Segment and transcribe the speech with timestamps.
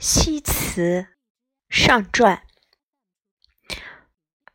[0.00, 1.08] 西辞
[1.68, 2.44] 上传，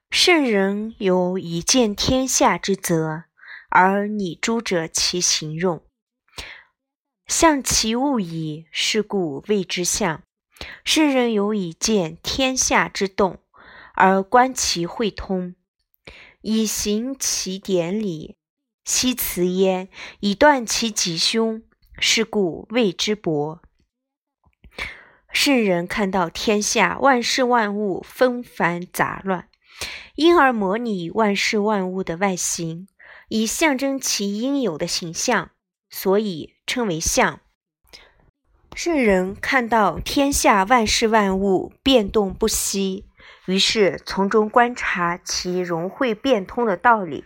[0.09, 3.25] 圣人有以见天下之责，
[3.69, 5.83] 而拟诸者其形容。
[7.27, 10.23] 象其物矣，是故谓之象。
[10.85, 13.43] 圣人有以见天下之动，
[13.95, 15.55] 而观其会通，
[16.39, 18.37] 以行其典礼。
[18.85, 19.89] 西辞焉，
[20.21, 21.61] 以断其吉凶，
[21.99, 23.61] 是故谓之博。
[25.33, 29.49] 圣人看到天下万事万物纷繁杂乱，
[30.15, 32.87] 因而模拟万事万物的外形，
[33.29, 35.49] 以象征其应有的形象，
[35.89, 37.39] 所以称为象。
[38.75, 43.07] 圣人看到天下万事万物变动不息，
[43.47, 47.25] 于是从中观察其融会变通的道理，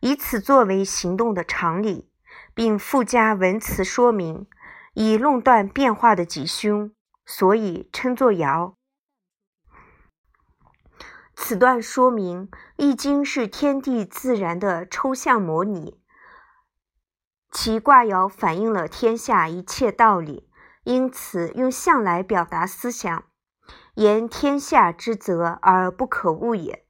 [0.00, 2.10] 以此作为行动的常理，
[2.54, 4.46] 并附加文辞说明，
[4.92, 6.92] 以论断变化的吉凶。
[7.30, 8.72] 所以称作爻。
[11.36, 16.00] 此段说明《易经》是天地自然的抽象模拟，
[17.52, 20.48] 其卦爻反映了天下一切道理，
[20.84, 23.24] 因此用象来表达思想。
[23.94, 26.86] 言天下之则而不可误也，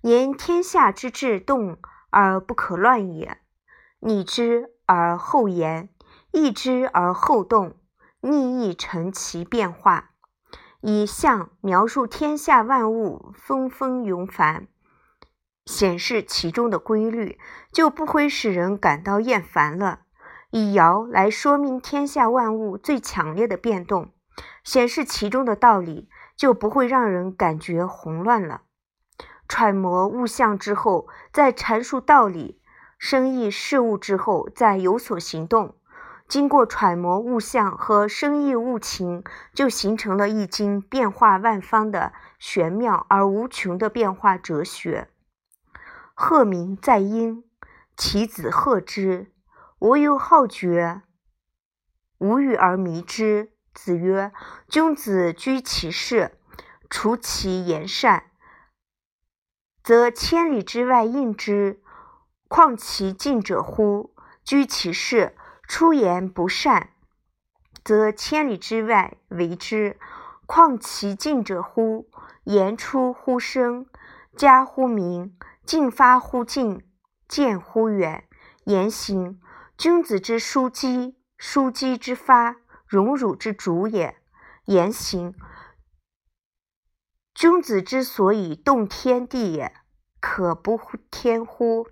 [0.00, 3.42] 言天下之至动而不可乱也。
[4.00, 5.90] 拟之而后言，
[6.32, 7.76] 易之而后动。
[8.26, 10.12] 逆意成其变化，
[10.80, 14.66] 以象描述天下万物纷纷涌繁，
[15.66, 17.38] 显示其中的规律，
[17.70, 19.98] 就不会使人感到厌烦了；
[20.48, 24.14] 以爻来说明天下万物最强烈的变动，
[24.64, 28.62] 显示其中的道理，就不会让人感觉混乱了。
[29.46, 32.58] 揣摩物象之后，再阐述道理；
[32.98, 35.76] 深意事物之后，再有所行动。
[36.26, 39.22] 经过揣摩物象和生意物情，
[39.52, 45.08] 就形成了《易经》变化万方的玄妙而无穷的变化哲学。
[46.14, 47.44] 鹤鸣在阴，
[47.96, 49.32] 其子鹤之。
[49.78, 51.02] 我有好觉，
[52.18, 53.52] 无欲而迷之。
[53.74, 54.32] 子曰
[54.66, 56.38] ：“君子居其室，
[56.88, 58.30] 处其言善，
[59.82, 61.82] 则千里之外应之，
[62.48, 64.14] 况其近者乎？
[64.42, 65.36] 居其室。”
[65.66, 66.90] 出言不善，
[67.82, 69.96] 则千里之外为之；
[70.46, 72.08] 况其近者乎？
[72.44, 73.86] 言出乎声，
[74.36, 76.86] 加乎明，进发乎近，
[77.26, 78.28] 见乎远。
[78.64, 79.40] 言行，
[79.78, 84.16] 君子之枢机，枢机之发，荣辱之主也。
[84.66, 85.34] 言行，
[87.34, 89.74] 君子之所以动天地也，
[90.20, 90.78] 可不
[91.10, 91.86] 天乎？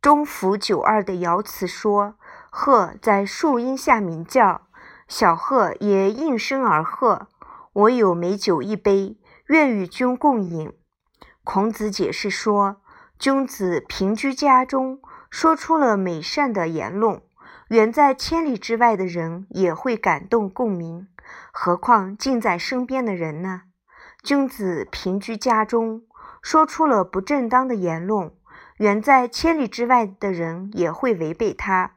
[0.00, 2.16] 中孚九二的爻辞说。
[2.58, 4.62] 鹤在树荫下鸣叫，
[5.06, 7.28] 小鹤也应声而和。
[7.74, 9.18] 我有美酒一杯，
[9.48, 10.72] 愿与君共饮。
[11.44, 12.80] 孔子解释说，
[13.18, 17.20] 君子平居家中，说出了美善的言论，
[17.68, 21.08] 远在千里之外的人也会感动共鸣，
[21.52, 23.64] 何况近在身边的人呢？
[24.22, 26.04] 君子平居家中，
[26.40, 28.32] 说出了不正当的言论，
[28.78, 31.92] 远在千里之外的人也会违背他。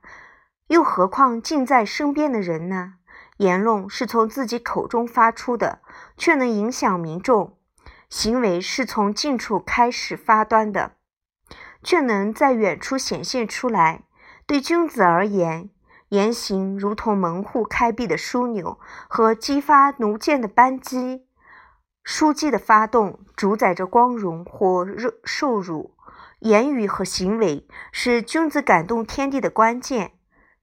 [0.70, 2.94] 又何况近在身边的人呢？
[3.38, 5.80] 言论是从自己口中发出的，
[6.16, 7.56] 却能影响民众；
[8.08, 10.92] 行为是从近处开始发端的，
[11.82, 14.04] 却能在远处显现出来。
[14.46, 15.72] 对君子而言，
[16.10, 21.26] 言行如同门户开闭的枢纽和激发弩箭的扳机。
[22.06, 24.86] 枢机的发动主宰着光荣或
[25.24, 25.96] 受辱，
[26.42, 30.12] 言语和行为是君子感动天地的关键。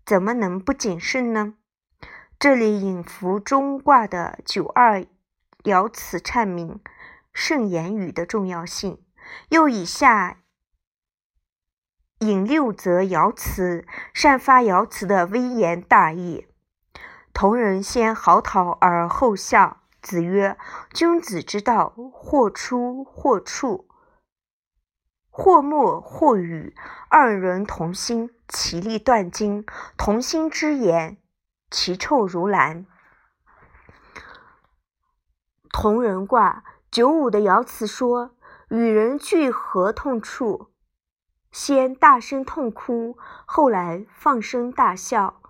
[0.07, 1.55] 怎么能不谨慎呢？
[2.39, 5.05] 这里引符中卦的九二
[5.65, 6.81] 爻辞阐明
[7.33, 9.03] 慎言语的重要性，
[9.49, 10.39] 又以下
[12.21, 13.85] 引六则爻辞
[14.15, 16.47] 善发爻辞的微言大义。
[17.33, 19.83] 同人先嚎啕而后笑。
[20.01, 20.57] 子曰
[20.95, 23.89] ：“君子之道，或出或处，
[25.39, 26.75] 或默或语，
[27.11, 29.67] 二人同心。”其利断金，
[29.99, 31.19] 同心之言，
[31.69, 32.87] 其臭如兰。
[35.71, 38.37] 同人卦九五的爻辞说
[38.71, 40.69] ：“与人聚合痛处，
[41.51, 45.43] 先大声痛哭，后来放声大笑。”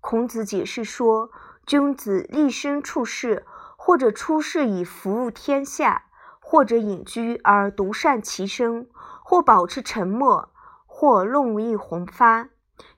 [0.00, 1.30] 孔子解释说
[1.66, 3.46] ：“君子立身处世，
[3.78, 6.04] 或者出世以服务天下，
[6.38, 8.90] 或者隐居而独善其身，
[9.32, 10.50] 或保持沉默。”
[10.94, 12.50] 或论意宏发，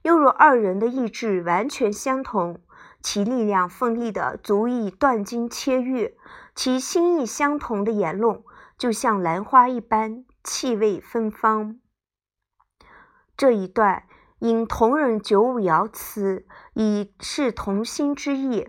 [0.02, 2.60] 又若二人的意志完全相同，
[3.00, 6.18] 其力量奋力的足以断金切玉，
[6.56, 8.42] 其心意相同的言论，
[8.76, 11.80] 就像兰花一般，气味芬芳。
[13.36, 14.02] 这一段
[14.40, 16.44] 因同人九五爻辞，
[16.74, 18.68] 以示同心之意。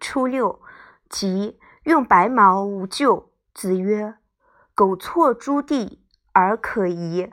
[0.00, 0.60] 初六，
[1.08, 3.30] 即用白毛无咎。
[3.54, 4.16] 子曰
[4.74, 5.99] ：“苟错诸地
[6.32, 7.32] 而可疑，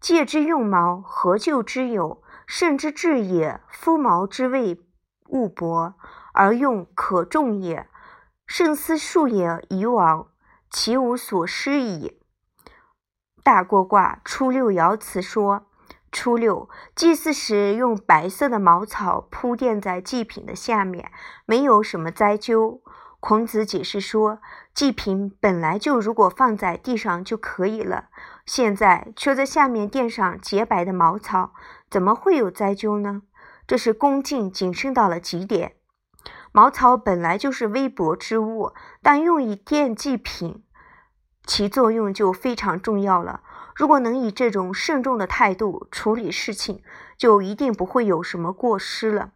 [0.00, 2.22] 借之用毛，何咎之有？
[2.46, 3.60] 圣之至也。
[3.68, 4.80] 夫毛之谓
[5.28, 5.94] 物薄，
[6.32, 7.86] 而用可重也。
[8.46, 10.28] 圣思数也以往，
[10.70, 12.20] 其无所失矣。”
[13.42, 15.66] 大过卦初六爻辞说：
[16.10, 21.12] 初六祭祀时用白色的茅草铺垫在祭品的下面，
[21.46, 22.80] 没有什么灾咎。
[23.20, 24.40] 孔子解释说，
[24.74, 28.08] 祭品本来就如果放在地上就可以了，
[28.46, 31.52] 现在却在下面垫上洁白的茅草，
[31.90, 33.22] 怎么会有灾咎呢？
[33.66, 35.74] 这是恭敬谨慎到了极点。
[36.50, 38.72] 茅草本来就是微薄之物，
[39.02, 40.64] 但用以垫祭品。
[41.46, 43.42] 其作用就非常重要了。
[43.76, 46.82] 如果能以这种慎重的态度处理事情，
[47.16, 49.32] 就一定不会有什么过失了。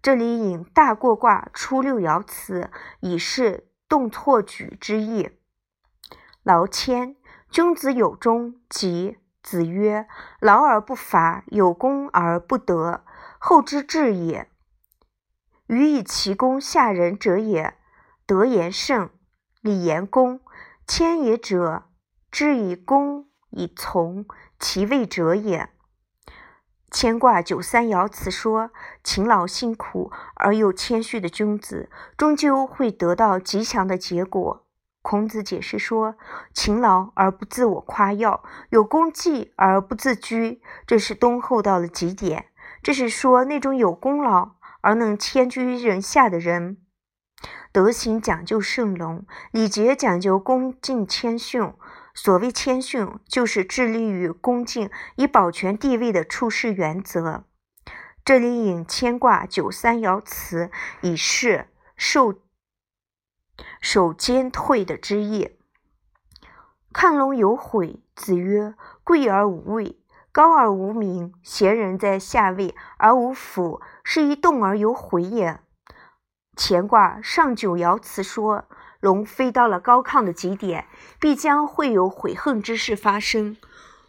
[0.00, 2.70] 这里引大过卦初六爻辞，
[3.00, 5.30] 以示动错举之意。
[6.42, 7.16] 劳谦，
[7.50, 10.08] 君子有终，即子曰
[10.40, 13.04] ：“劳而不伐，有功而不得，
[13.38, 14.48] 后之至也。
[15.66, 17.74] 予以其功下人者也。
[18.26, 19.10] 德言胜，
[19.60, 20.40] 礼言恭。”
[20.84, 21.84] 谦也者，
[22.30, 24.26] 知以恭以从
[24.58, 25.70] 其位者也。
[26.92, 28.70] 牵挂九三爻辞说：
[29.02, 34.66] 勤劳辛苦而又谦虚的君子，终究会得到吉祥的结果。
[35.00, 36.16] 孔子解释说：
[36.52, 42.44] 勤劳而不自我夸耀，有功绩而不自居，这是敦厚到了极点。
[42.82, 44.50] 这是说那种有功劳
[44.82, 46.76] 而能谦居人下的人。
[47.72, 51.72] 德行讲究圣隆，礼节讲究恭敬谦逊。
[52.14, 57.44] 所谓谦逊，就是致力于恭敬以保全地位的处事原则。
[58.24, 60.70] 这里引牵挂九三爻辞，
[61.00, 62.34] 以示受
[63.80, 65.56] 守兼退的之意。
[66.92, 69.98] 亢龙有悔，子曰：贵而无位，
[70.30, 75.60] 高而无名，贤人在下位而无辅，是以动而有悔也。
[76.54, 78.68] 乾卦上九爻辞说
[79.02, 80.86] ：“龙飞到了高亢的极点，
[81.18, 83.56] 必将会有悔恨之事发生。”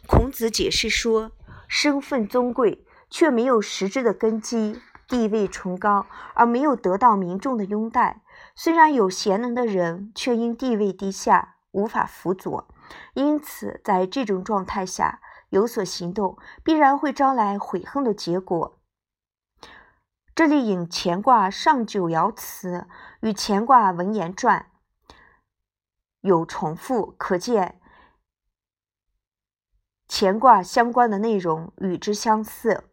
[0.06, 1.32] 孔子解释说
[1.66, 8.22] ：“身份尊贵却没有实质的根基，地位崇高而没有得到民众的拥戴。
[8.54, 12.68] 虽然有贤能的人，却因地位低下无法辅佐。
[13.14, 18.78] 因此，在这种状态下有所行动，必然会招来悔恨的结果。”
[20.36, 22.86] 这里引乾卦上九爻辞
[23.20, 24.66] 与乾卦文言传
[26.24, 27.78] 有重复，可见
[30.08, 32.84] 乾卦相关的内容与之相似。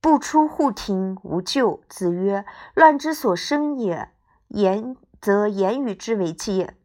[0.00, 1.82] 不出户庭无咎。
[1.86, 4.10] 子曰：“乱之所生也。
[4.48, 6.78] 言则言语之为戒。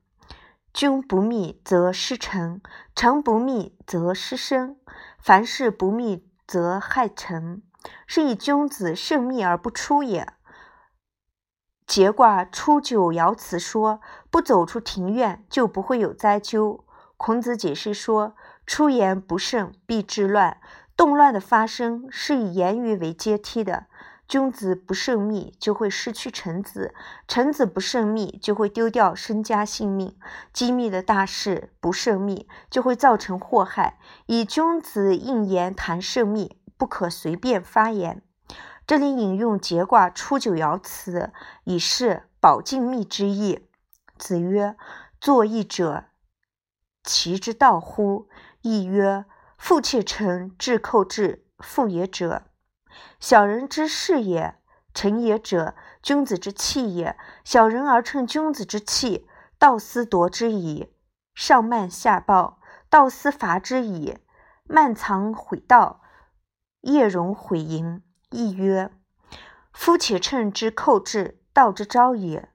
[0.73, 2.61] 君不密则失臣，
[2.93, 4.77] 臣不密则失身。
[5.17, 7.63] 凡事不密则害臣。”
[8.05, 10.34] 是以君子慎密而不出也。
[11.87, 14.01] 节卦初九爻辞说
[14.31, 16.83] ：“不走出庭院，就不会有灾咎。”
[17.15, 20.57] 孔子解释说：“出言不慎，必致乱。
[20.97, 23.85] 动乱的发生是以言语为阶梯的。
[24.27, 26.91] 君子不慎密，就会失去臣子；
[27.27, 30.17] 臣子不慎密，就会丢掉身家性命。
[30.51, 33.99] 机密的大事不慎密，就会造成祸害。
[34.25, 38.21] 以君子应言谈慎密。”不可随便发言。
[38.87, 43.67] 这里引用节卦初九爻辞，以示保静密之意。
[44.15, 44.77] 子曰
[45.19, 46.05] ：“作义者，
[47.03, 48.29] 其之道乎？”
[48.61, 49.25] 亦曰
[49.57, 52.43] ：“富且成，至寇至，富也者，
[53.19, 54.59] 小人之事也；
[54.93, 55.73] 成也者，
[56.03, 57.17] 君子之器也。
[57.43, 59.27] 小人而成君子之器，
[59.57, 60.93] 道斯夺之矣。
[61.33, 64.19] 上慢下暴，道斯伐之矣。
[64.63, 66.01] 慢藏毁道。”
[66.85, 68.03] 夜容毁盈，
[68.35, 68.91] 亦曰
[69.71, 72.49] ：“夫且乘之寇至，道之招也。”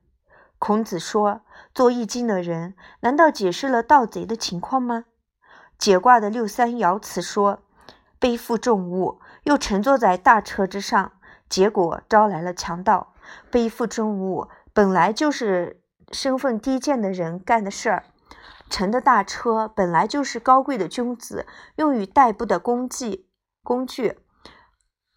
[0.59, 1.41] 孔子说
[1.75, 5.07] ：“做易经的人，难道解释了盗贼的情况吗？”
[5.79, 7.63] 解卦的六三爻辞说
[8.21, 11.13] ：“背负重物，又乘坐在大车之上，
[11.49, 13.15] 结果招来了强盗。
[13.51, 15.81] 背负重物本来就是
[16.13, 18.05] 身份低贱的人干的事儿，
[18.69, 21.47] 乘的大车本来就是高贵的君子
[21.77, 23.27] 用于代步的工具。”
[23.63, 24.19] 工具，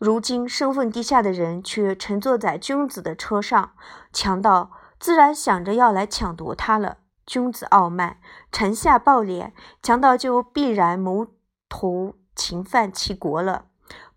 [0.04, 3.72] 如今身份低下的人却乘坐在君子的车上，
[4.12, 4.70] 强盗
[5.00, 6.98] 自然想着要来抢夺他了。
[7.26, 8.18] 君子傲慢，
[8.52, 11.28] 臣下暴敛，强盗就必然谋
[11.70, 13.68] 图侵犯其国了。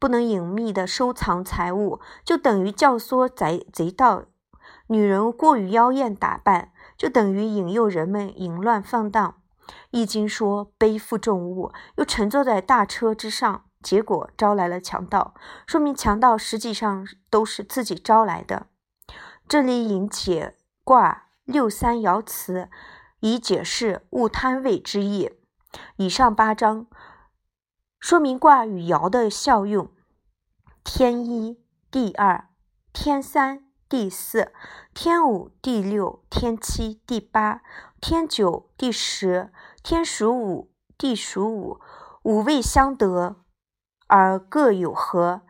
[0.01, 4.25] 不能隐秘的收藏财物，就等于教唆贼贼盗；
[4.89, 9.37] 女人过于妖艳打扮，就等于引诱人们淫乱放荡。
[9.93, 15.35] 易经说背负重物，又乘坐在大车之上，结果招来了强盗，
[15.67, 18.67] 说明强盗实际上都是自己招来的。
[19.49, 22.69] 这里引解卦六三爻辞，
[23.21, 25.33] 以解释勿贪位之意。
[25.97, 26.87] 以上八章
[28.01, 29.91] 说明卦与爻的效用：
[30.83, 31.59] 天一、
[31.91, 32.49] 地二、
[32.93, 34.53] 天三、地四、
[34.95, 37.63] 天五、地六、天七、地八、
[38.01, 39.53] 天九、地十。
[39.83, 41.79] 天属五，地属五，
[42.25, 43.37] 五位相得
[44.07, 45.43] 而各有合。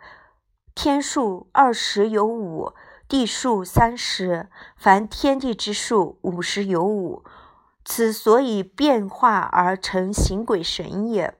[0.75, 2.73] 天数二十有五，
[3.09, 7.25] 地数三十，凡天地之数五十有五。
[7.85, 11.39] 此所以变化而成形鬼神也。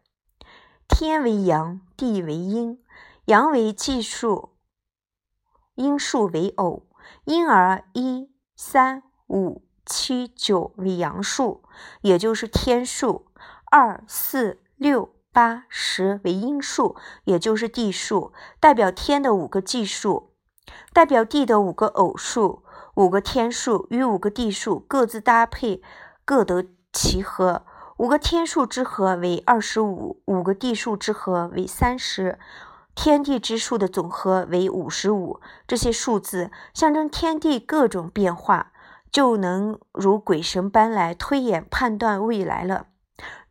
[0.89, 2.83] 天为阳，地为阴，
[3.27, 4.57] 阳为奇数，
[5.75, 6.87] 阴数为偶，
[7.25, 9.63] 因而一三五。
[9.89, 11.63] 七九为阳数，
[12.01, 13.27] 也就是天数；
[13.67, 20.31] 二四六八十为阴数，也就是地数，代表天的五个奇数，
[20.95, 22.63] 代表地的五个偶数。
[22.95, 25.83] 五个天数与五个地数各自搭配，
[26.25, 27.67] 各得其和。
[27.99, 32.39] 五个天数之和为二十五，五个地数之和为三十，
[32.95, 35.43] 天地之数的总和为五十五。
[35.67, 38.73] 这些数字象征天地各种变化。
[39.13, 42.87] 就能如鬼神般来推演判断未来了。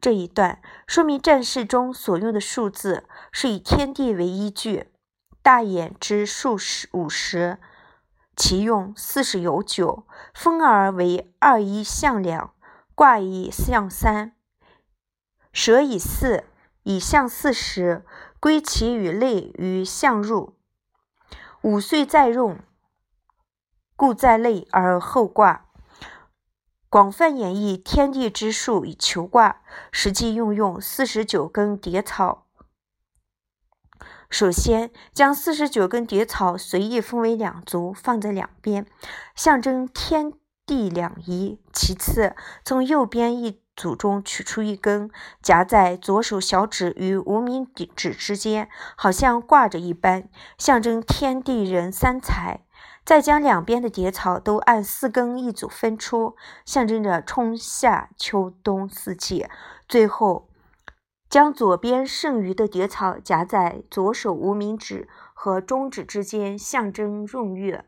[0.06, 4.92] 这一段说明战事中所用的数字是以天地为依据。
[5.42, 7.58] 大衍之数十五十，
[8.36, 10.06] 其用四十有九。
[10.32, 12.54] 分而为二一象两，
[12.94, 14.36] 卦以象三，
[15.52, 16.44] 蛇以四，
[16.84, 18.06] 以象四十，
[18.40, 20.56] 归其与类于象入。
[21.64, 22.60] 五岁再用。
[23.96, 25.65] 故在内而后卦，
[26.90, 29.62] 广泛演绎天地之术以求卦，
[29.92, 32.46] 实际运用四十九根蝶草。
[34.30, 38.86] 首先，将四十九根蝶草随意分为两组，放在两边，
[39.36, 40.34] 象征天
[40.66, 41.60] 地两仪。
[41.72, 45.10] 其次，从右边一组中取出一根，
[45.42, 50.28] 夹在左手小指与无名指之间，好像挂着一般，
[50.58, 52.65] 象征天地人三才。
[53.06, 56.36] 再将两边的蝶草都按四根一组分出，
[56.66, 59.46] 象征着春夏秋冬四季。
[59.88, 60.50] 最后，
[61.30, 67.86] 将左边剩余的叠草夹在左手无名指和中指之间，象征闰月。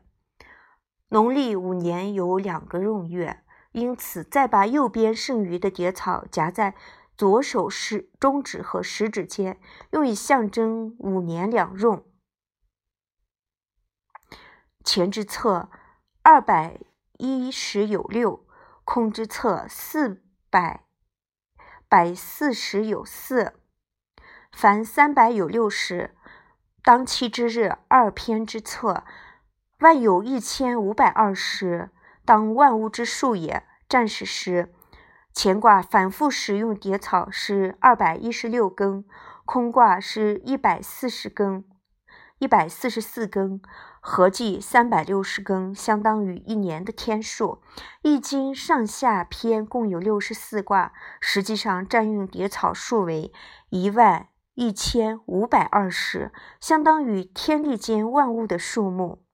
[1.08, 3.40] 农历五年有两个闰月，
[3.72, 6.74] 因此再把右边剩余的蝶草夹在
[7.16, 9.58] 左手食中指和食指间，
[9.90, 12.04] 用以象征五年两闰。
[14.90, 15.68] 前之侧
[16.22, 16.80] 二百
[17.18, 18.46] 一十有六，
[18.86, 20.86] 空之侧四百
[21.90, 23.52] 百四十有四。
[24.50, 26.16] 凡三百有六十，
[26.82, 29.04] 当期之日二篇之策，
[29.80, 31.90] 万有一千五百二十，
[32.24, 33.64] 当万物之数也。
[33.90, 34.72] 战时时，
[35.34, 39.04] 乾卦反复使用叠草是二百一十六根，
[39.44, 41.66] 空卦是一百四十根，
[42.38, 43.60] 一百四十四根。
[44.00, 47.60] 合计三百六十根，相当于一年的天数。
[48.02, 53.32] 易经上下篇共有六十四卦，实际上占用叠草数为
[53.68, 59.24] 一万一千五百二十，相当于天地间万物的数目。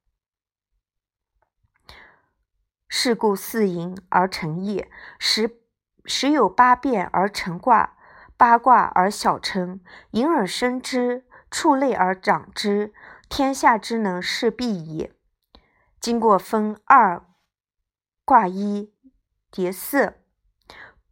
[2.89, 5.61] 是故四淫而成业，十
[6.05, 7.97] 十有八变而成卦，
[8.37, 9.81] 八卦而小成，
[10.13, 12.93] 隐而生之，畜类而长之。
[13.29, 15.13] 天下之能事必矣。
[16.01, 17.25] 经过分二
[18.25, 18.93] 卦一
[19.53, 20.15] 叠四，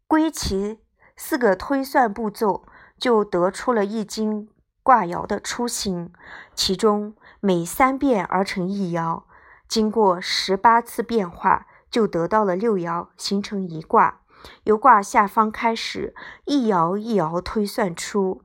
[0.08, 0.80] 归其
[1.16, 2.66] 四个推算步骤，
[2.98, 4.48] 就得出了易经
[4.82, 6.12] 卦爻的雏形。
[6.56, 9.22] 其中每三变而成一爻，
[9.68, 14.22] 经过十八次变化，就得到了六爻，形成一卦。
[14.64, 18.42] 由卦下方开始，一爻一爻推算出，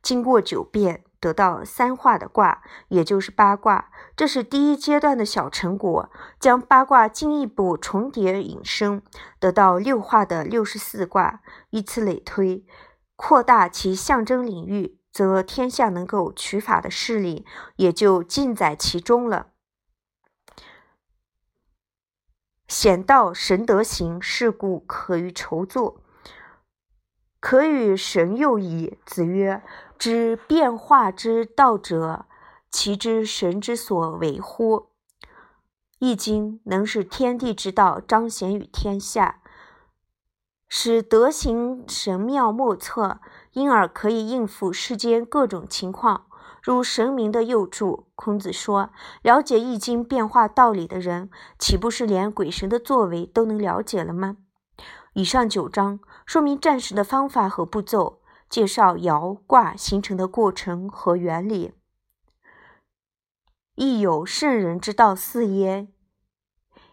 [0.00, 1.03] 经过九变。
[1.24, 6.10] 得到三化的卦，也就是八卦，这是第一阶段的小成果。
[6.38, 9.00] 将八卦进一步重叠引申，
[9.38, 11.40] 得到六化的六十四卦，
[11.70, 12.66] 以此类推，
[13.16, 19.46] 扩大其象征领域，则天下能够取法的势力也就尽在其中了。
[22.68, 26.02] 显道神德行，是故可与筹作，
[27.40, 28.98] 可与神佑矣。
[29.06, 29.62] 子曰
[29.98, 32.26] ：“知变化之道者，
[32.70, 34.88] 其知神之所为乎？”
[36.06, 39.40] 《易经》能使天地之道彰显于天下，
[40.68, 43.20] 使德行神妙莫测，
[43.52, 46.26] 因而可以应付世间各种情况。
[46.62, 48.90] 如神明的佑助，孔子说
[49.22, 54.38] ：“了解易经变化道理的人，岂不是连鬼神的作为都能了解了吗？”
[55.14, 58.20] 以上九章说明战时的方法和步骤，
[58.54, 61.72] 介绍爻卦形成的过程和原理。
[63.74, 65.88] 亦有圣人之道四焉：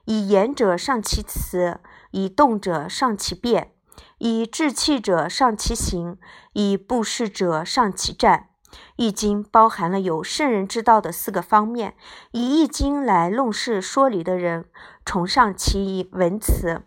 [0.06, 3.76] 以言者上其辞，以动者上其变，
[4.18, 6.18] 以志气者上其行，
[6.54, 8.48] 以布施者上其战。
[8.96, 11.94] 易经包含了有圣人之道的四个方面。
[12.32, 14.66] 以易经来论事说理的人，
[15.06, 16.82] 崇尚其文辞；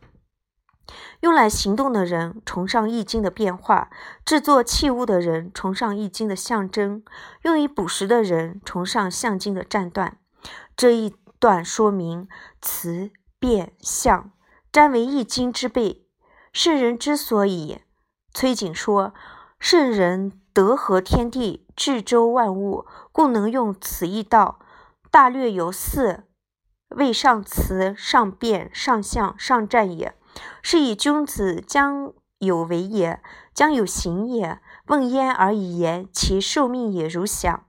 [1.21, 3.89] 用来行动的人，崇尚易经的变化；
[4.25, 7.03] 制作器物的人，崇尚易经的象征；
[7.43, 10.19] 用于捕食的人，崇尚象经的战断。
[10.77, 12.29] 这一段说明
[12.61, 14.33] 辞、变、象，
[14.73, 16.07] 占为易经之备。
[16.53, 17.81] 圣人之所以，
[18.33, 19.13] 崔景说，
[19.59, 20.41] 圣人。
[20.55, 24.61] 德合天地，治周万物，故能用此一道。
[25.11, 26.23] 大略有四：
[26.91, 30.15] 位上辞，上变，上象，上战也。
[30.63, 33.21] 是以君子将有为也，
[33.53, 34.61] 将有行也。
[34.87, 37.65] 问焉而已言，其受命也如响。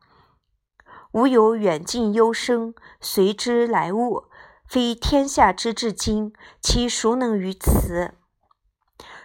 [1.14, 4.26] 吾有远近幽深，随之来物，
[4.68, 8.16] 非天下之至今，其孰能于此？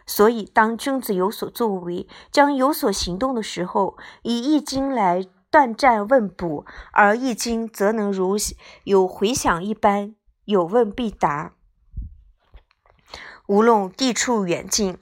[0.07, 8.37] 所以，当君子有所作为，将有所行动的时候，以易经来断战问卜，而易经则能如
[8.85, 11.55] 有回响一般，有问必答。
[13.51, 14.97] 无论地处远近，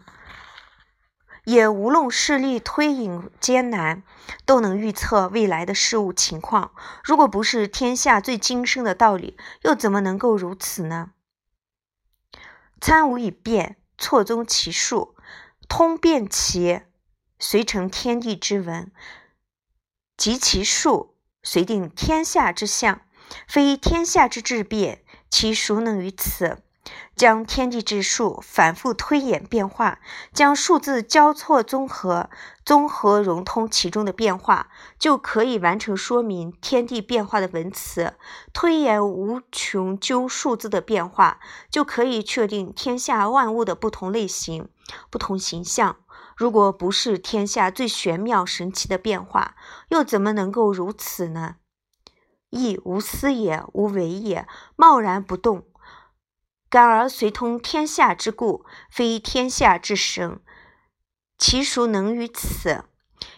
[1.44, 4.02] 也无论势力推引艰难，
[4.46, 6.72] 都能预测未来的事物情况。
[7.04, 11.10] 如果不是天下最精深的道理，又怎么能够如此呢？
[12.80, 13.76] 参无以变。
[13.98, 15.14] 错综其数，
[15.68, 16.80] 通变其
[17.38, 18.86] 随成天地之文；
[20.16, 23.02] 及其数，随定天下之象。
[23.46, 26.62] 非天下之至变，其孰能于此？
[27.18, 29.98] 将天地之数反复推演变化，
[30.32, 32.30] 将数字交错综合，
[32.64, 34.68] 综合融通其中的变化，
[35.00, 38.14] 就可以完成说明天地变化的文词。
[38.52, 44.68] 推演无穷究数字的变化，就可以确定天下万物的不同类型、
[45.10, 45.96] 不同形象。
[46.36, 49.56] 如果不是天下最玄妙神奇的变化，
[49.88, 51.56] 又怎么能够如此呢？
[52.50, 55.64] 亦无思也，无为也，贸然不动。
[56.70, 60.40] 感而随通天下之故，非天下之神，
[61.38, 62.84] 其孰能于此？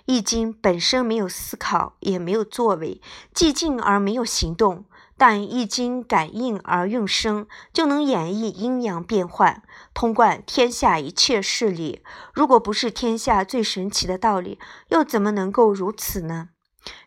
[0.05, 3.01] 易经本身没有思考，也没有作为，
[3.33, 4.85] 寂静而没有行动。
[5.17, 9.63] 但易经感应而用声，就能演绎阴阳变幻，
[9.93, 12.03] 通贯天下一切事理。
[12.33, 16.49] 如果不是天下最神奇的道理，又怎么能够如此呢？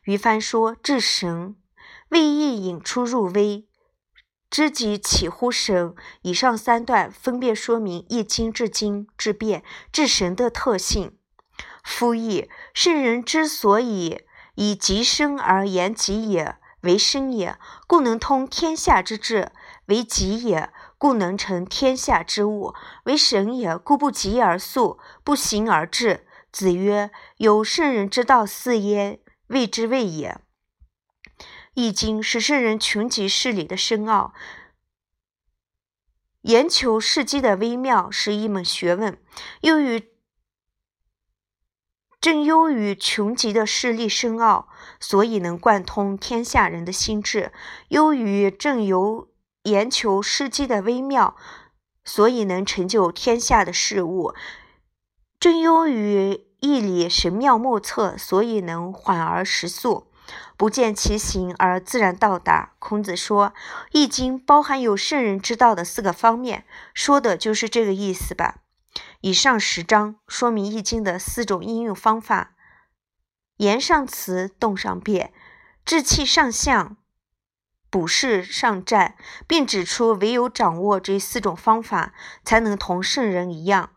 [0.03, 1.55] 于帆说：“至神，
[2.09, 3.67] 为易引出入微。”
[4.53, 5.95] 知己起乎神。
[6.21, 11.17] 以上三段分别说明易经至精至变至神的特性。
[11.83, 14.21] 夫易，圣人之所以
[14.53, 19.47] 以极生而言极也，为生也，故能通天下之志；
[19.87, 26.27] 为极也，故能成天下之物；为神也，故不急而速，不行而至。
[26.51, 30.39] 子曰：“有圣人之道四焉，谓之谓也。”
[31.73, 34.33] 易经是圣人穷极事理的深奥，
[36.41, 39.17] 研求事机的微妙，是一门学问。
[39.61, 40.11] 又与
[42.21, 47.51] 正优于穷极的事力深奥，所以能贯通天下人的心智；
[47.89, 49.29] 优于正由
[49.63, 51.35] 研求事机的微妙，
[52.05, 54.35] 所以能成就天下的事物；
[55.39, 60.12] 正优于义理神妙莫测，所以能缓而时速。
[60.57, 62.73] 不见其形而自然到达。
[62.79, 63.49] 孔子说，
[63.91, 68.57] 《易经》包含有圣人之道的四个方面，说的就是这个意思吧。
[69.21, 72.55] 以上十章说明《易经》的四种应用方法：
[73.57, 75.33] 言上辞，动上变，
[75.83, 76.97] 志气上象，
[77.89, 79.15] 卜筮上战，
[79.47, 83.91] 并指出唯有掌握这四种方法，才能同圣人一样。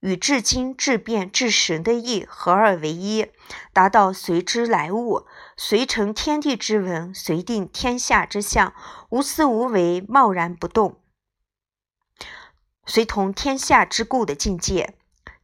[0.00, 3.26] 与至精、至变、至神的意合二为一，
[3.72, 8.74] 达到随之来物，随成天地之文，随定天下之象，
[9.10, 11.00] 无私无为，贸然不动，
[12.86, 14.94] 随同天下之故的境界。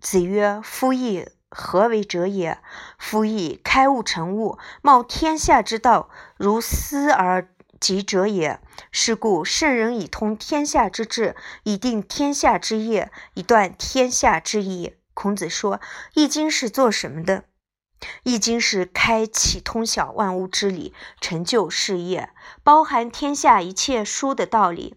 [0.00, 2.58] 子曰：“夫亦何为者也？
[2.98, 7.48] 夫亦开物成物，冒天下之道，如斯而
[7.80, 8.60] 及者也。
[8.92, 15.78] 是故圣人以通天下之志，以定天下之业，以断天下之义。”孔子说，
[16.12, 17.38] 《易经》是做什么的？
[18.22, 22.30] 《易经》是开启通晓万物之理，成就事业，
[22.62, 24.94] 包含天下一切书的道理。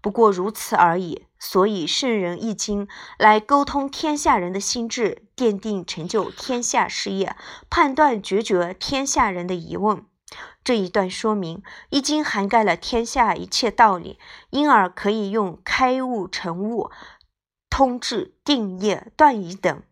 [0.00, 1.26] 不过如此而已。
[1.40, 7.36] 所以圣人《易经》来沟通天下人的心智，奠定成就天下事业，
[7.70, 10.04] 判断决绝天下人的疑问。
[10.64, 11.58] 这一段说明，
[11.90, 14.18] 《易经》涵盖了天下一切道理，
[14.50, 16.90] 因而可以用开悟成悟。
[17.70, 19.82] 通智、定业、断疑等。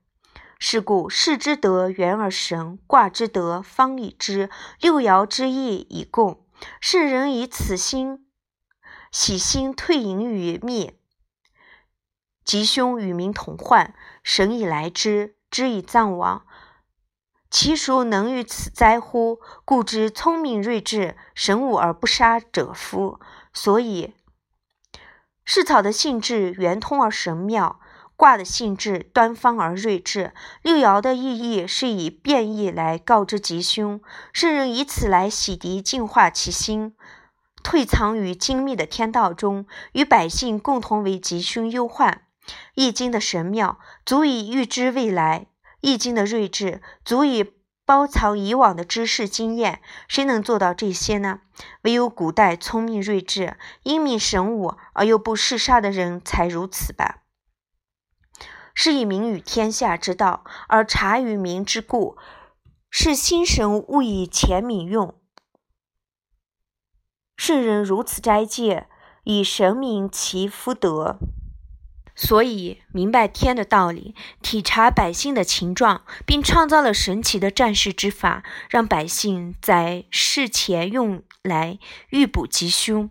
[0.58, 4.48] 是故，士之德圆而神，卦之德方以之，
[4.80, 6.46] 六爻之意以共。
[6.80, 8.26] 圣人以此心
[9.12, 10.98] 喜心退隐于灭，
[12.44, 13.94] 吉凶与民同患。
[14.22, 16.46] 神以来之，知以葬亡。
[17.50, 19.38] 其孰能御此灾乎？
[19.64, 23.20] 故知聪明睿智，神武而不杀者夫。
[23.52, 24.14] 所以。
[25.44, 27.78] 世草的性质圆通而神妙，
[28.16, 34.00] 卦的性质端方而睿智，六爻的意义是以变异来告知吉凶，
[34.32, 36.94] 圣人以此来洗涤净化其心，
[37.62, 42.22] 退藏于精密的天道中，与百姓共同为吉凶忧患。
[42.74, 45.46] 易经的神妙足以预知未来，
[45.80, 47.52] 易经的睿智足以。
[47.88, 51.38] 包藏以往的知识经验，谁能做到这些呢？
[51.82, 57.25] 唯有古代聪明睿智、英明神武而又不嗜杀的人才如此吧。
[58.76, 62.18] 是以民与天下之道，而察于民之故，
[62.90, 65.14] 是心神勿以钱民用。
[67.38, 68.86] 圣人如此斋戒，
[69.24, 71.18] 以神明其福德。
[72.14, 81.78] 所以明白天的道理，体察百姓的情状，并创造了神奇的战士之法，让百姓在事前用来
[82.10, 83.10] 预卜吉凶，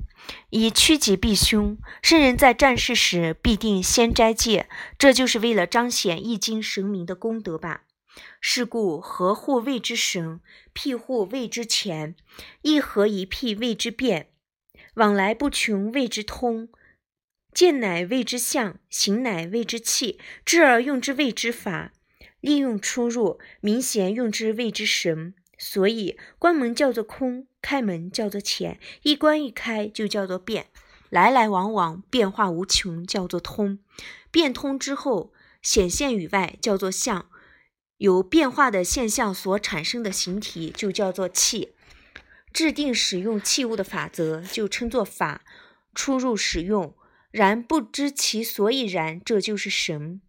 [0.49, 1.77] 以趋吉避凶。
[2.01, 7.83] 圣人在战事时必定先斋戒，这就是为了彰显易经神明的功德吧。
[8.39, 10.39] 是故合户谓之神，
[10.71, 12.15] 辟户谓之乾，
[12.61, 14.29] 一合一辟谓之变，
[14.93, 16.69] 往来不穷谓之通。
[17.53, 21.93] 见乃谓之象，行乃谓之气，知而用之谓之法，
[22.39, 25.33] 利用出入，明贤用之谓之神。
[25.57, 30.67] 所以关门叫做空，开门叫做乾，一关一开就叫做变，
[31.10, 33.80] 来来往往变化无穷叫做通，
[34.30, 37.28] 变通之后显现于外叫做象，
[37.97, 41.73] 由变化的现象所产生的形体就叫做气，
[42.54, 45.43] 制定使用器物的法则就称作法，
[45.95, 46.95] 出入使用。
[47.32, 50.21] 然不知其所以然，这就是神。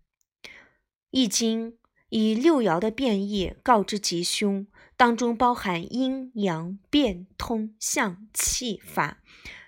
[1.11, 1.77] 易经
[2.09, 9.19] 以六爻的变异告知吉凶，当中包含阴阳变通象气法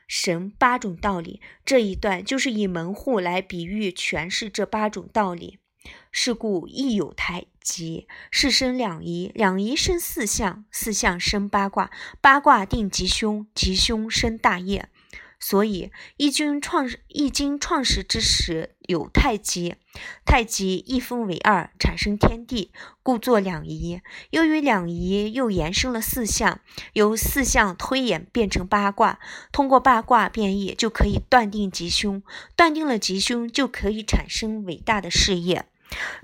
[0.06, 1.40] 神八种道理。
[1.64, 5.58] 这一段就是以门户来比喻诠释这八种道理。
[6.10, 14.88] 是故亦有太极，是生两仪，两仪生四象，四象生八卦，八卦定吉凶，吉凶生大业。
[15.40, 19.77] 所以，《易经》创《易经》创始之时有太极，
[20.24, 22.72] 太极一分为二，产生天地，
[23.05, 24.01] 故作两仪。
[24.31, 26.61] 由于两仪又延伸了四象，
[26.94, 29.20] 由四象推演变成八卦，
[29.53, 32.22] 通过八卦变异就可以断定吉凶，
[32.57, 35.66] 断定了吉凶就可以产生伟大的事业。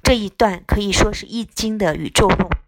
[0.02, 2.63] 这一段可以说是《易经》的宇宙论。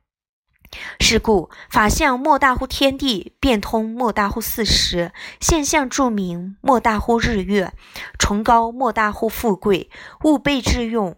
[1.01, 7.73] 是故法相莫大乎天地，变通莫大乎四时，现象著名莫大乎日月，
[8.19, 9.91] 崇高莫大乎富贵，
[10.25, 11.17] 物备之用，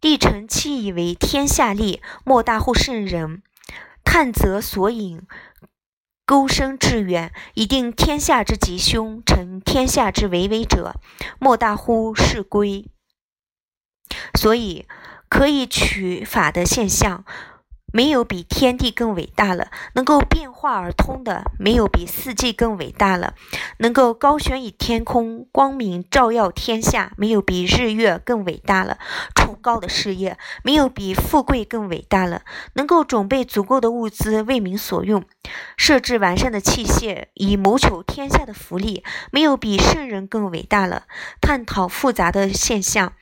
[0.00, 3.42] 地成气以为天下利，莫大乎圣人。
[4.04, 5.22] 探则所引，
[6.26, 10.96] 钩深致远，以定天下之吉凶，成天下之为为者，
[11.38, 12.90] 莫大乎是归。
[14.34, 14.86] 所以
[15.28, 17.24] 可以取法的现象。
[17.92, 23.34] 没有比天地更伟大了，能够变化而通的；没有比四季更伟大了，
[23.78, 28.98] 能够高悬于天空，光明照耀天下；没有比日月更伟大了，
[29.34, 32.42] 崇高的事业；没有比富贵更伟大了，
[32.74, 35.24] 能够准备足够的物资为民所用，
[35.76, 41.04] 设置完善的器械以谋求天下的福利；没有比圣人更伟大了，
[41.40, 43.12] 探讨复杂的现象。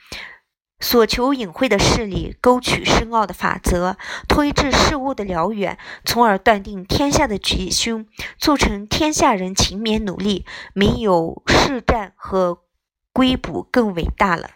[0.81, 8.07] 所求隐晦的事理，勾取深奥的法则，推至事物的辽远，从而断定天下的吉凶，
[8.39, 12.63] 促成天下人勤勉努力，没有试战和
[13.13, 14.51] 归卜更伟大了。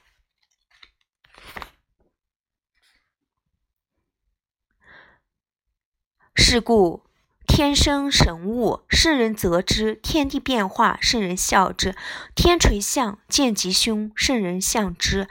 [6.35, 7.05] 是故，
[7.47, 11.93] 天生神物，圣人则之；天地变化，圣人笑之；
[12.35, 15.29] 天垂象，见吉凶，圣人象之。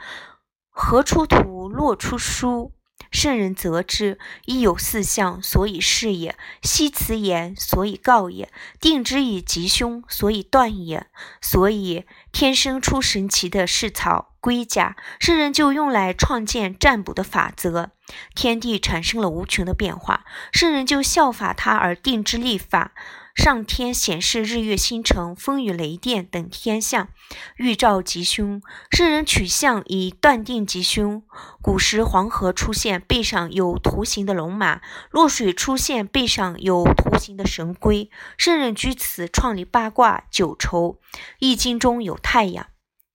[0.76, 2.72] 何出图，洛出书，
[3.12, 4.18] 圣人则之。
[4.44, 8.48] 亦有四象，所以是也；悉辞言，所以告也；
[8.80, 11.06] 定之以吉凶，所以断也。
[11.40, 17.92] 所以天生出神奇的饰草龟甲，圣人就用来创建占卜的法则。
[18.34, 22.92] 天地产生了无穷的变化，圣人就效法他而定之立法。
[23.34, 27.08] 上天显示日月星辰、风雨雷电等天象，
[27.56, 28.62] 预兆吉凶。
[28.92, 31.22] 圣人取象以断定吉凶。
[31.60, 38.08] 古时黄河出现背上有图形的龙马，洛水出现背上有图形的神龟。
[38.38, 41.00] 圣人据此创立八卦、九畴。
[41.40, 42.68] 易经中有太阳、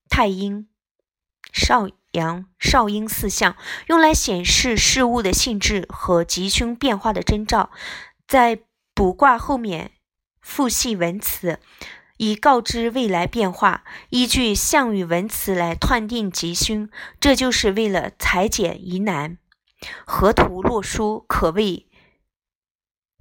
[0.09, 0.67] 太阴、
[1.53, 3.55] 少阳、少阴四象，
[3.87, 7.71] 用来显示事物的性质和吉凶变化的征兆。
[8.27, 8.59] 在
[8.93, 9.93] 卜卦后面。
[10.49, 11.59] 复系文辞，
[12.17, 19.37] 以告知未来变化；依据象与文辞来断定吉凶，这就是为了裁剪疑难。
[20.07, 21.87] 河图洛书可谓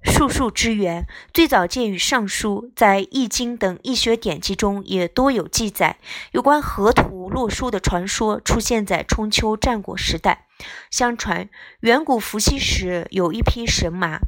[0.03, 5.99] 术数之源，最早见于《尚书》，在《易经》等易学典籍中也多有记载。
[6.31, 10.47] 有关河图洛书的传说出现在春秋战国时代。
[10.89, 11.47] 相传，
[11.81, 14.19] 远古伏羲时有一匹神马，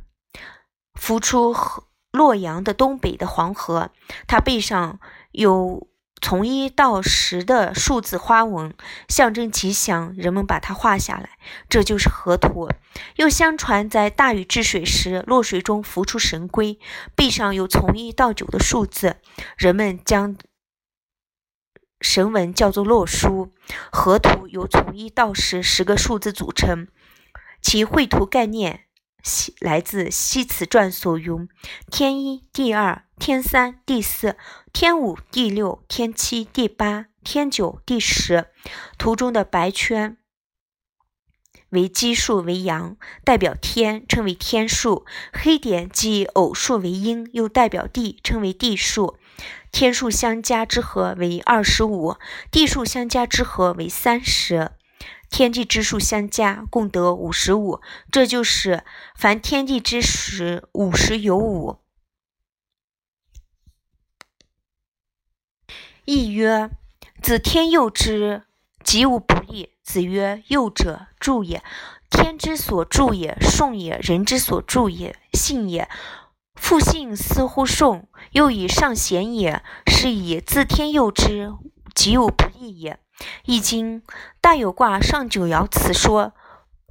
[0.94, 1.91] 浮出河。
[2.12, 3.92] 洛阳的东北的黄河，
[4.28, 5.00] 它背上
[5.32, 5.88] 有
[6.22, 8.74] 从一到十的数字花纹，
[9.08, 12.70] 象征吉祥，人们把它画下来，这就是河图。
[13.16, 16.78] 又相传，在大禹治水时，洛水中浮出神龟，
[17.16, 19.16] 背上有从一到九的数字，
[19.58, 20.36] 人们将
[22.02, 23.54] 神文叫做洛书。
[23.92, 26.88] 河图由从一到十十个数字组成，
[27.62, 28.86] 其绘图概念。
[29.24, 31.48] 西来自西辞传所云：
[31.92, 34.36] 天一、地二、天三、地四、
[34.74, 38.48] 天五、第六、天七、第八、天九、第十。
[38.98, 40.18] 图中的白圈
[41.70, 49.18] 为奇数为阳，代表天，称为天数；黑点即偶数为阴，又代表地，称为地数。
[49.72, 52.18] 天数相加之和为二十五，
[52.52, 54.72] 地数相加之和为三十。
[55.32, 57.80] 天地之数相加，共得五十五。
[58.12, 58.84] 这就是
[59.16, 61.78] 凡天地之时，五十有五。
[66.04, 66.70] 亦曰：
[67.22, 68.44] 子天佑之，
[68.84, 69.72] 吉无不利。
[69.82, 71.64] 子曰：佑者，助也。
[72.10, 75.88] 天之所助也，顺也；人之所助也，信也。
[76.56, 81.54] 复信似乎顺，又以上贤也，是以自天佑之，
[81.96, 83.00] 吉无不利也。
[83.46, 84.02] 易经
[84.40, 86.34] 大有卦上九爻辞说：“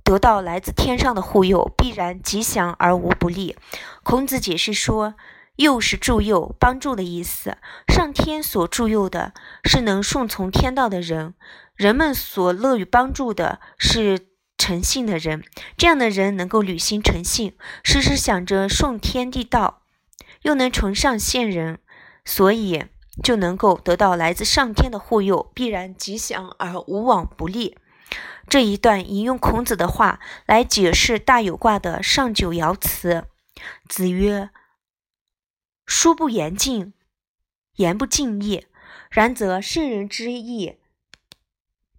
[0.04, 3.56] 得到来自天上的护佑，必然吉祥而无不利。”
[4.02, 5.14] 孔子解释说
[5.56, 7.56] ：“佑是助佑、帮助的意思。
[7.88, 9.32] 上天所助佑的
[9.64, 11.34] 是能顺从天道的人，
[11.74, 15.44] 人们所乐于帮助的是诚信的人。
[15.76, 19.82] 这样的人能够履行诚信，时时想着顺天地道，
[20.42, 21.78] 又能崇尚先人，
[22.24, 22.84] 所以。”
[23.22, 27.76] 就能够得到来自上天的护佑，必然吉祥而无往不利。
[28.48, 33.26] 这一段引用孔子的话来解释大有卦的上九爻辞。
[33.88, 34.50] 子曰
[35.86, 36.92] ：“书不言尽，
[37.76, 38.66] 言不尽意。
[39.10, 40.78] 然则圣人之意，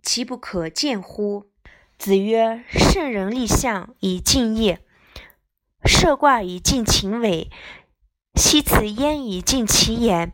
[0.01, 1.49] 其不可见乎？”
[1.97, 4.79] 子曰：“圣人立象以尽意，
[5.85, 7.51] 设卦以尽情伪，
[8.35, 10.33] 析辞焉以尽其言。”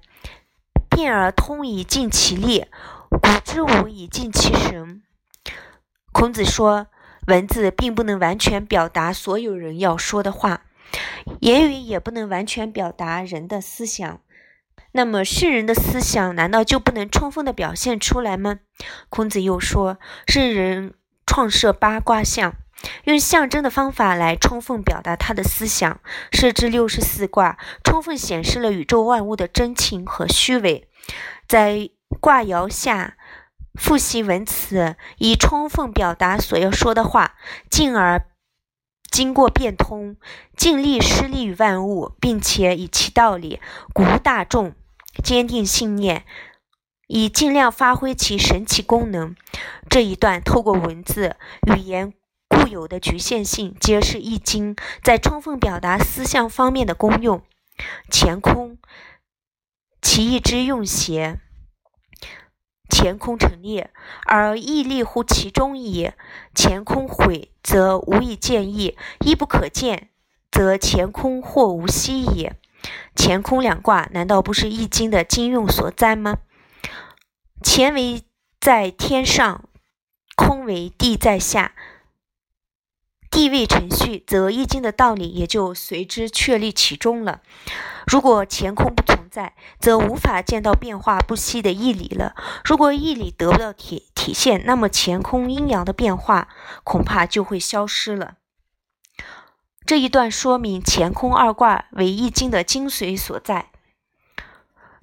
[0.98, 2.66] 变而通以尽其力，
[3.12, 5.04] 古之武以尽其神。
[6.12, 6.88] 孔子说，
[7.28, 10.62] 文字并不能完全表达所有人要说的话，
[11.42, 14.20] 言语也不能完全表达人的思想。
[14.94, 18.58] 那么，圣人的思想难道就不能充分的表现出来吗？
[19.10, 20.96] 孔子又说，圣人
[21.28, 22.56] 创设八卦象。
[23.06, 26.00] 用象征的方法来充分表达他的思想，
[26.32, 30.88] 设置六十四卦，充分显示了宇宙万物的真情和虚伪。
[31.48, 33.18] 在卦爻下
[33.74, 37.36] 复习文辞，以充分表达所要说的话，
[37.70, 38.26] 进而
[39.10, 40.18] 经过变通，
[40.56, 43.60] 尽力施力于万物，并且以其道理
[43.94, 44.74] 鼓舞大众，
[45.24, 46.26] 坚定信念，
[47.08, 49.36] 以尽量发挥其神奇功能。
[49.90, 51.38] 这一段透过文字
[51.74, 52.14] 语言
[52.68, 57.42] 有的局限性，揭示《易经》在充分表达思想方面的功用。
[58.12, 58.78] 乾空，
[60.02, 61.40] 其意之用邪？
[62.90, 63.92] 乾空成列，
[64.26, 66.12] 而义立乎其中矣。
[66.56, 70.10] 乾空毁，则无以见义；义不可见，
[70.50, 72.56] 则乾空或无息也。
[73.16, 76.38] 乾空两卦，难道不是《易经》的经用所在吗？
[77.62, 78.24] 乾为
[78.60, 79.66] 在天上，
[80.36, 81.74] 空为地在下，
[83.38, 87.42] 地位程序，则《易经》的道理也就随之确立其中了。
[88.08, 92.34] 如果乾空不存在，则无法见到变化不息的义理了。
[92.66, 96.48] 如果义理得不到体体现，那么乾空阴阳的变化
[96.84, 98.38] 恐怕就会消失了。
[99.86, 103.68] 这一段说明乾空二卦为易经的精髓所在。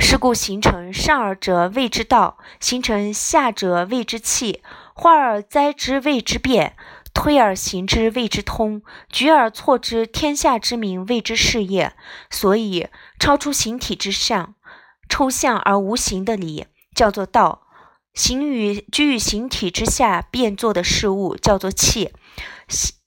[0.01, 4.61] 是故形成上而者谓之道，形成下者谓之气。
[4.97, 6.77] 化而灾之谓之变，
[7.14, 11.94] 推而行之谓之通，举而错之，天下之名谓之事业。
[12.29, 14.57] 所以，超出形体之上、
[15.09, 17.61] 抽象而无形的理，叫做道；
[18.12, 22.12] 形与居于形体之下变作的事物，叫做气。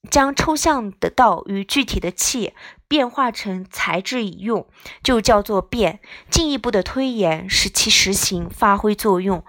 [0.09, 2.53] 将抽象的道与具体的气
[2.87, 4.65] 变化成材质以用，
[5.03, 5.99] 就叫做变。
[6.29, 9.43] 进一步的推演，使其实行发挥作用，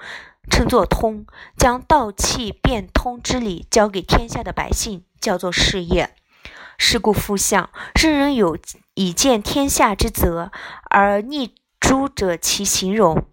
[0.48, 1.26] 称作通。
[1.56, 6.14] 将道气变通之理交给天下的百姓，叫做事业。
[6.78, 8.56] 是故复相，圣人有
[8.94, 10.52] 以见天下之责，
[10.90, 13.24] 而逆诸者其形容。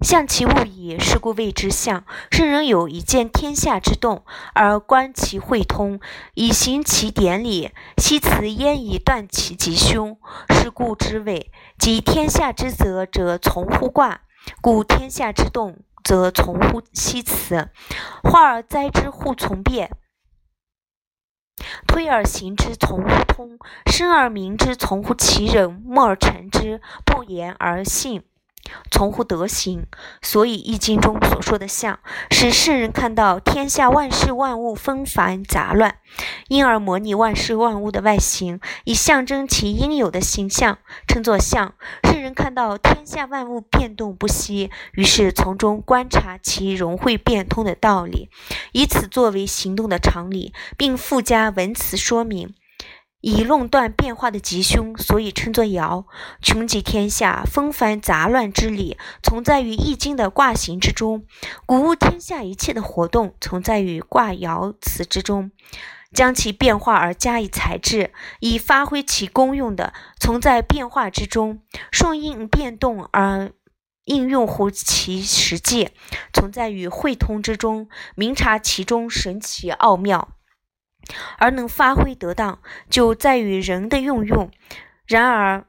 [0.00, 2.04] 象其物矣，是故谓之象。
[2.30, 6.00] 圣人有以见天下之动，而观其会通，
[6.34, 7.72] 以行其典礼。
[7.96, 10.16] 悉辞焉以断其吉凶？
[10.48, 14.20] 是故之谓：即天下之责者，从乎卦；
[14.60, 17.68] 故天下之动，则从乎其辞。
[18.22, 19.88] 化而载之，互从变；
[21.86, 28.24] 推而行之，从乎通；生而明之，从乎其人；默而成之，不言而信。
[28.90, 29.86] 从乎德行，
[30.22, 31.98] 所以《易经》中所说的“象”，
[32.30, 35.96] 使世人看到天下万事万物纷繁杂乱，
[36.48, 41.74] 因而模拟万事万物的外形，以象征其应有的形象，称作“象”。
[42.10, 48.30] 世人看到天下万物变动不息，于是从中观察其融会变通的道理，
[48.72, 52.54] 以此作为行动的常理，并附加文辞说明。
[53.20, 56.04] 以论断变化的吉凶，所以称作爻。
[56.40, 61.22] 穷极天下纷繁杂乱之理，存在于易经的卦形之中；
[61.66, 65.50] 古物天下一切的活动，存在于卦爻辞之中。
[66.10, 71.58] 将其变化而加以裁制，以发挥其功用的，存在变化之中；
[71.92, 73.52] 顺应变动而
[74.04, 75.90] 应用乎其实际，
[76.32, 77.90] 存在于会通之中。
[78.14, 80.28] 明察其中神奇奥妙。
[81.38, 84.50] 而能发挥得当，就在于人的运用。
[85.06, 85.66] 然而，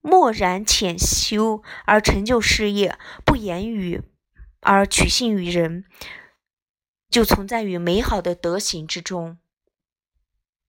[0.00, 4.02] 默然潜修而成就事业，不言语
[4.60, 5.84] 而取信于人，
[7.08, 9.38] 就存在于美好的德行之中。